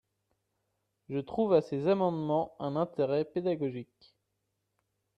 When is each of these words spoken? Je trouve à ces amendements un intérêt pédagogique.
Je 1.09 1.19
trouve 1.19 1.53
à 1.53 1.61
ces 1.61 1.87
amendements 1.87 2.55
un 2.59 2.75
intérêt 2.75 3.23
pédagogique. 3.23 4.15